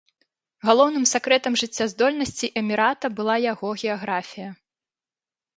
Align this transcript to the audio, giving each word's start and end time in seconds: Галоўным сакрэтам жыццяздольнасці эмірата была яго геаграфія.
Галоўным 0.67 1.03
сакрэтам 1.13 1.57
жыццяздольнасці 1.61 2.47
эмірата 2.63 3.13
была 3.21 3.35
яго 3.53 3.69
геаграфія. 3.83 4.49